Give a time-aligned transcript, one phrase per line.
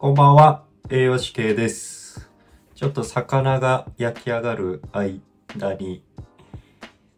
[0.00, 2.30] こんばんは、栄養士系です。
[2.74, 6.02] ちょっと魚が焼き上がる間に、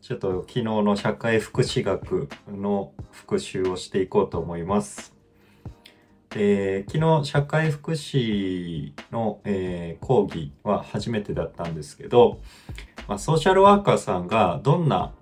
[0.01, 5.14] ちょっと昨日の社会福祉学の復習をしていこうと思います。
[6.35, 12.40] えー昨日社会福祉の、えー講義は初めてだったんですけど、
[13.06, 15.12] まあ、ソーシャルワーカーさんがどんな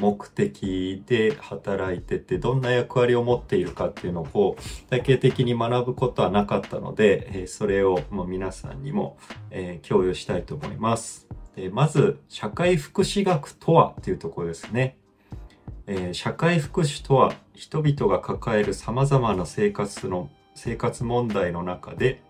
[0.00, 9.18] 目的で働いててどんな役割を持っているかっていうのをこう体系的に学ぶことはなかったので、えそれをま皆さんにも、
[9.50, 11.28] えー共有したいと思います。
[11.56, 14.96] でまず、社会福祉学とはっていうところですね。
[15.86, 22.22] え社会福祉とは人々が抱える様々な生活の生活問題の中で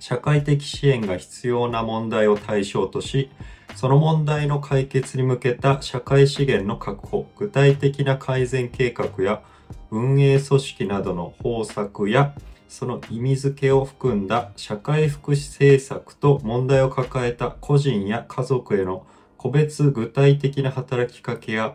[0.00, 3.30] 社会的支援が必要な問題を対象とし
[3.76, 9.42] その問題の解決に向けた社会資源の確保具体的な改善計画や
[9.90, 12.34] 運営組織などの方策や
[12.68, 21.74] その意味付けを含んだ社会福祉政策と問題を抱えた個人や家族への個別具体的な働きかけや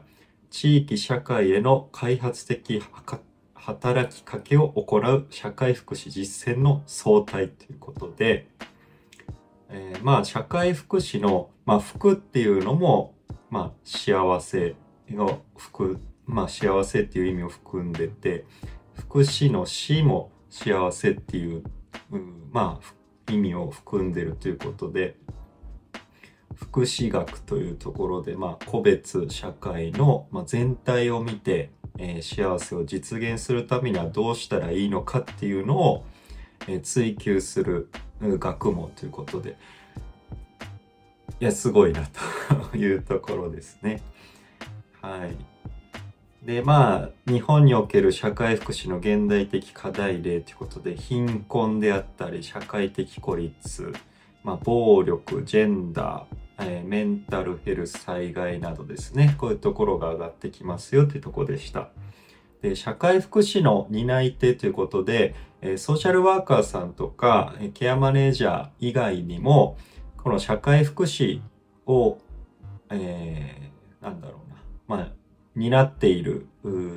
[0.50, 2.82] 地域社会への開発的
[3.66, 8.48] 働きかけを行う社会福祉実践の総体ということで、
[9.70, 13.16] えーまあ社会福祉の、まあ、福っていうのも、
[13.50, 14.76] まあ、幸せ
[15.10, 18.46] の福、まあ、幸せっていう意味を含んでて
[18.94, 21.64] 福祉の死も幸せっていう、
[22.12, 25.18] うんまあ意味を含んでるということで
[26.56, 36.06] 福祉学というところで、まあ、個別社会の、まあ、全体を見て、え幸せを実現するためにはどうしたらいいのかっていうのを、
[36.68, 37.90] え追求する
[38.22, 39.58] 学問ということで
[41.40, 42.08] いやすごいな
[42.72, 44.02] というところですね。
[45.02, 45.36] はい。
[46.46, 53.94] でまあ日本における社会福祉の現代的課題例ということで貧困であったり社会的孤立、
[54.44, 59.36] まあ、暴力ジェンダー、えメンタルヘルス災害などですね。
[59.38, 61.90] こういうところが上がってきますよというとこでした。
[62.62, 69.78] で社会福祉の担い手ということで、えソーシャルワーカーさんとかケアマネージャー以外にも
[70.18, 71.42] この社会福祉
[71.86, 72.18] を、
[72.90, 74.58] えーなんだろうな。
[74.88, 75.12] まあ
[75.56, 76.48] 担っている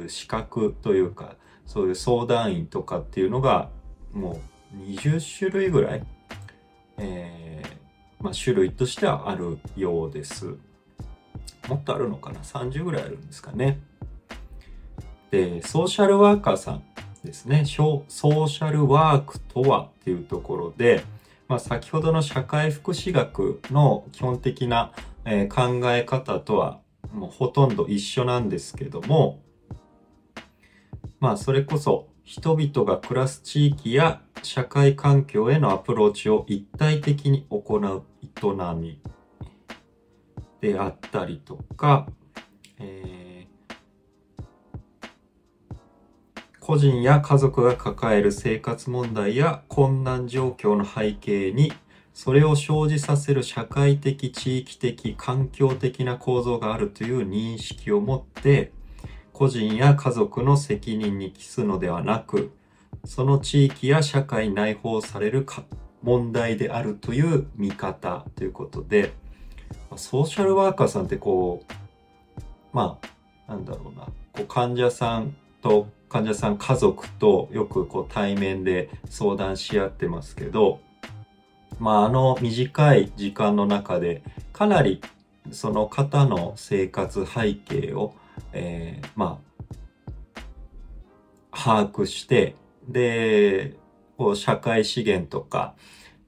[0.08, 3.70] 資格というかそういう相談員とかっていうのが
[4.12, 4.40] も
[4.74, 6.06] う20種類ぐらい、
[6.98, 7.47] えー
[8.20, 10.54] まあ、種類としてはあるようです。
[11.68, 13.80] もっとあるのかな ?30 ぐらいあるんですかね。
[15.30, 16.82] で、ソーシャルワーカーさん
[17.24, 17.64] ですね。
[17.64, 21.04] ソーシャルワークとはっていうところで、
[21.46, 24.92] まあ、先ほどの社会福祉学の基本的な、
[25.24, 26.80] え考え方とは
[27.12, 29.42] もうほとんど一緒なんですけども、
[31.20, 39.00] まあそれこそ人々が暮らす地域や社会環境へのアプローチを一体的に行う営み
[40.60, 42.06] であったりとか、
[42.78, 43.28] えー
[46.68, 51.72] 個人や家族が抱える生活問題や困難状況の背景に
[52.12, 58.72] それを生じさせる社会的地域的環境的な構造があるという認識を持って
[59.32, 62.50] 個人や家族の責任に帰すのではなく
[63.04, 65.64] その地域や社会に内包されるか
[66.02, 69.12] 問題であるという見方ということで
[69.96, 71.72] ソーシャルワーカーさんってこう
[72.72, 72.98] ま
[73.46, 80.80] あなんだろうなこう患者さんと患者さん家族とよくこう対面で相談し合ってますけど
[81.78, 84.22] まああの短い時間の中で
[84.52, 85.00] かなり
[85.50, 88.14] その方の生活背景を、
[88.52, 89.48] えーまあ
[91.58, 92.54] 把握して
[92.88, 93.76] で
[94.16, 95.74] こう社会資源とか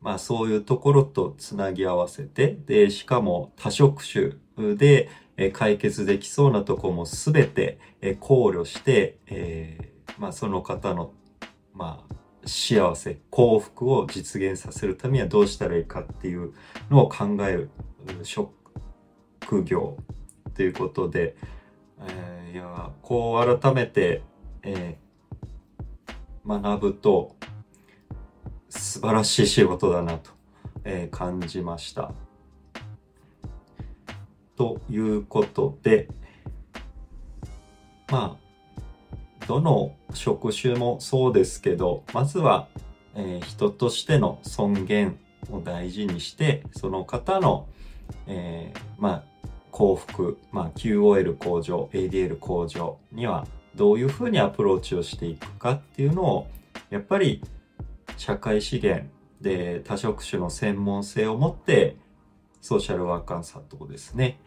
[0.00, 4.34] まあそういうところとつなぎ合わせてでしかも多職種
[4.76, 5.08] で
[5.52, 7.78] 解決できそうなところも全て
[8.20, 11.12] 考慮して、えーまあ、その方の、
[11.72, 12.14] まあ、
[12.46, 16.52] 幸せ幸福を実現させるためにはどうしたらいいかっていう
[16.90, 17.70] のを考える
[18.22, 18.52] 職
[19.64, 19.96] 業
[20.54, 21.36] ということで、
[22.00, 24.22] えーいやこう改めて、
[24.62, 24.99] えー
[26.58, 27.36] 学ぶと
[28.68, 30.30] 素晴らしい仕事だなと、
[30.84, 32.12] えー感じました。
[34.56, 36.08] ということで
[38.10, 42.68] まあどの職種もそうですけどまずは、
[43.14, 45.18] えー人としての尊厳
[45.50, 47.68] を大事にしてその方の、
[48.26, 49.30] えーまあ
[49.70, 53.46] 幸福、まあ、QOL 向上 ADL 向上には
[53.80, 56.46] どういうふうにアプローチをしていくかっていうのを
[56.90, 57.40] やっぱり
[58.18, 59.06] 社会資源
[59.40, 61.96] で多職種の専門性を持って
[62.60, 64.38] ソーシャルワーカーさんとですね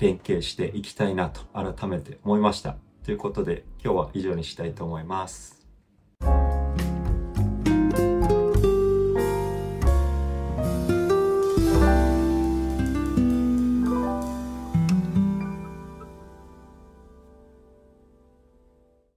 [0.00, 2.74] 連携していきたいなと改めて思いました。
[3.04, 5.63] ということで今日は以上にしたいと思います。